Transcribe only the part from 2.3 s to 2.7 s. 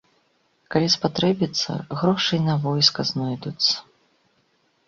і на